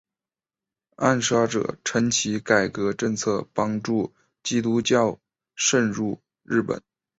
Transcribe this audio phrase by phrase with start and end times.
[0.95, 5.19] 暗杀者称其改革政策帮助基督教
[5.55, 6.81] 渗入日本。